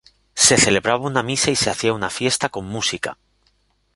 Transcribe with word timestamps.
Se 0.33 0.57
celebraba 0.57 1.05
una 1.05 1.21
misa 1.21 1.51
y 1.51 1.55
se 1.55 1.69
hacía 1.69 1.93
una 1.93 2.09
fiesta 2.09 2.49
con 2.49 2.65
música. 2.65 3.19